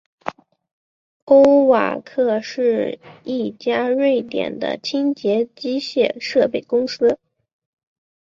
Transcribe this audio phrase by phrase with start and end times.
[1.25, 7.19] 欧瓦克是一家瑞典的清洁机械设备公司。